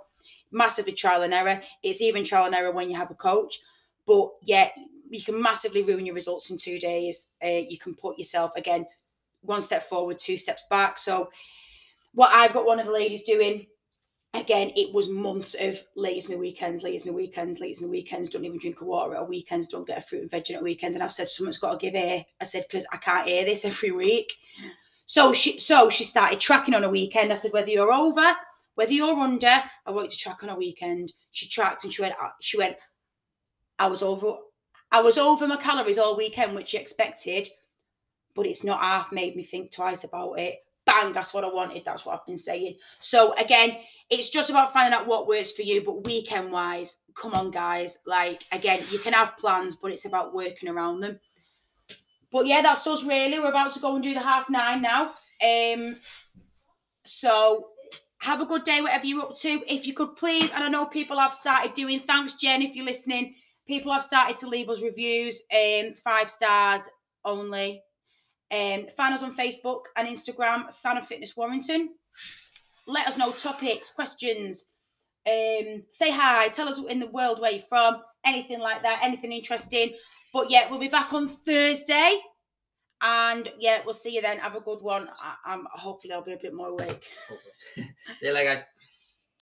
Massively 0.52 0.94
trial 0.94 1.24
and 1.24 1.34
error. 1.34 1.62
It's 1.84 2.02
even 2.02 2.24
trial 2.24 2.46
and 2.46 2.56
error 2.56 2.72
when 2.72 2.90
you 2.90 2.96
have 2.96 3.12
a 3.12 3.16
coach. 3.16 3.60
But 4.08 4.30
yet, 4.42 4.74
you 5.10 5.22
can 5.24 5.40
massively 5.40 5.84
ruin 5.84 6.06
your 6.06 6.16
results 6.16 6.50
in 6.50 6.58
two 6.58 6.80
days. 6.80 7.28
Uh, 7.44 7.62
you 7.68 7.78
can 7.78 7.94
put 7.94 8.18
yourself 8.18 8.52
again 8.56 8.86
one 9.42 9.62
step 9.62 9.88
forward, 9.88 10.20
two 10.20 10.38
steps 10.38 10.64
back. 10.70 10.98
So, 10.98 11.30
what 12.20 12.34
I've 12.34 12.52
got 12.52 12.66
one 12.66 12.82
of 12.82 12.86
the 12.86 12.92
ladies 12.92 13.22
doing 13.22 13.66
again, 14.34 14.74
it 14.76 14.94
was 14.94 15.08
months 15.08 15.56
of 15.58 15.80
late 15.96 16.18
is 16.18 16.28
my 16.28 16.36
weekends, 16.36 16.84
late 16.84 16.96
is 16.96 17.06
my 17.06 17.14
weekends, 17.14 17.62
late 17.62 17.72
is 17.72 17.82
my 17.82 17.88
weekends, 17.88 18.30
don't 18.30 18.44
even 18.44 18.60
drink 18.60 18.82
a 18.82 18.84
water 18.84 19.16
at 19.16 19.30
weekends, 19.30 19.70
don't 19.70 19.88
get 19.88 20.00
a 20.00 20.02
fruit 20.02 20.24
and 20.24 20.30
veg 20.30 20.52
at 20.52 20.62
weekends. 20.62 20.98
And 20.98 21.02
I've 21.02 21.14
said 21.14 21.30
someone's 21.30 21.60
got 21.60 21.72
to 21.72 21.78
give 21.78 21.94
here. 21.94 22.26
I 22.42 22.44
said, 22.44 22.66
because 22.70 22.86
I 22.92 22.98
can't 22.98 23.26
hear 23.26 23.46
this 23.46 23.64
every 23.64 23.92
week. 23.92 24.34
So 25.06 25.32
she 25.32 25.58
so 25.60 25.90
she 25.90 26.04
started 26.04 26.42
tracking 26.42 26.74
on 26.74 26.84
a 26.84 26.90
weekend. 26.90 27.32
I 27.32 27.36
said, 27.36 27.54
whether 27.54 27.70
you're 27.70 27.94
over, 27.94 28.36
whether 28.76 28.92
you're 28.92 29.18
under, 29.18 29.64
I 29.86 29.92
want 29.92 30.08
you 30.08 30.18
to 30.18 30.18
track 30.18 30.44
on 30.44 30.50
a 30.50 30.58
weekend. 30.58 31.14
She 31.32 31.48
tracked 31.48 31.86
and 31.86 31.94
she 31.94 32.02
went, 32.02 32.16
uh, 32.22 32.32
she 32.42 32.58
went, 32.58 32.76
I 33.80 33.88
was 33.88 34.04
over 34.04 34.36
I 34.92 35.00
was 35.00 35.18
over 35.18 35.48
my 35.48 35.56
calories 35.56 35.98
all 35.98 36.18
weekend, 36.18 36.54
which 36.54 36.74
you 36.74 36.82
expected, 36.82 37.48
but 38.36 38.46
it's 38.46 38.66
not 38.66 38.82
half 38.82 39.14
made 39.14 39.38
me 39.38 39.44
think 39.44 39.72
twice 39.72 40.04
about 40.04 40.34
it. 40.34 40.58
Bang, 40.90 41.14
that's 41.14 41.34
what 41.34 41.44
I 41.44 41.48
wanted. 41.48 41.84
That's 41.86 42.06
what 42.06 42.16
I've 42.16 42.26
been 42.26 42.38
saying. 42.38 42.76
So 43.00 43.34
again, 43.34 43.78
it's 44.10 44.30
just 44.30 44.50
about 44.50 44.74
finding 44.74 44.98
out 44.98 45.08
what 45.08 45.28
works 45.28 45.52
for 45.52 45.62
you. 45.62 45.84
But 45.84 46.06
weekend 46.06 46.52
wise, 46.52 46.98
come 47.16 47.34
on, 47.34 47.52
guys. 47.52 47.98
Like 48.06 48.44
again, 48.52 48.86
you 48.92 49.00
can 49.00 49.14
have 49.14 49.38
plans, 49.38 49.76
but 49.76 49.92
it's 49.92 50.06
about 50.06 50.34
working 50.34 50.70
around 50.70 51.02
them. 51.02 51.20
But 52.32 52.48
yeah, 52.48 52.62
that's 52.62 52.86
us 52.88 53.04
really. 53.04 53.40
We're 53.40 53.50
about 53.50 53.74
to 53.74 53.80
go 53.80 53.96
and 53.96 54.04
do 54.04 54.14
the 54.14 54.22
half 54.22 54.50
nine 54.50 54.82
now. 54.82 55.14
Um, 55.44 55.98
so 57.06 57.68
have 58.20 58.42
a 58.42 58.46
good 58.46 58.64
day, 58.64 58.82
whatever 58.82 59.06
you're 59.06 59.24
up 59.24 59.36
to. 59.38 59.62
If 59.68 59.88
you 59.88 59.94
could 59.94 60.16
please, 60.16 60.52
and 60.52 60.64
I 60.64 60.70
know 60.70 60.86
people 60.86 61.20
have 61.20 61.34
started 61.34 61.74
doing. 61.74 62.02
Thanks, 62.06 62.34
Jen, 62.34 62.62
if 62.62 62.76
you're 62.76 62.86
listening. 62.86 63.36
People 63.68 63.94
have 63.94 64.04
started 64.04 64.36
to 64.38 64.48
leave 64.48 64.70
us 64.70 64.82
reviews, 64.82 65.42
um, 65.54 65.94
five 66.04 66.30
stars 66.30 66.82
only. 67.24 67.84
Um, 68.52 68.88
find 68.98 69.14
us 69.14 69.24
on 69.24 69.36
Facebook 69.36 69.84
and 69.96 70.08
Instagram, 70.08 70.72
Sana 70.72 71.06
Fitness 71.06 71.38
Warrington. 71.38 71.90
Let 72.88 73.08
us 73.08 73.18
know 73.18 73.32
topics, 73.32 73.92
questions. 73.92 74.66
Um, 75.28 75.84
say 75.92 76.12
hi. 76.12 76.48
Tell 76.50 76.68
us 76.68 76.80
in 76.90 77.00
the 77.00 77.08
world 77.08 77.40
where 77.40 77.52
you're 77.52 77.64
from. 77.70 78.02
Anything 78.26 78.60
like 78.60 78.82
that. 78.82 79.02
Anything 79.04 79.32
interesting. 79.32 79.94
But 80.34 80.50
yeah, 80.50 80.70
we'll 80.70 80.80
be 80.80 80.88
back 80.88 81.14
on 81.14 81.28
Thursday. 81.28 82.20
And 83.02 83.50
yeah, 83.60 83.82
we'll 83.86 83.94
see 83.94 84.16
you 84.16 84.22
then. 84.22 84.40
Have 84.40 84.56
a 84.56 84.62
good 84.62 84.82
one. 84.82 85.10
I, 85.46 85.54
am 85.54 85.68
hopefully 85.72 86.14
I'll 86.14 86.24
be 86.24 86.34
a 86.34 86.38
bit 86.38 86.54
more 86.54 86.70
awake. 86.70 87.04
see 87.76 87.86
you 88.24 88.34
later, 88.34 88.56
guys. 88.56 88.64